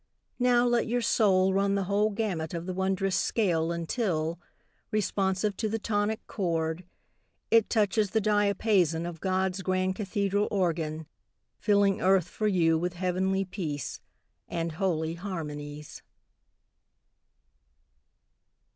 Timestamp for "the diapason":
8.09-9.05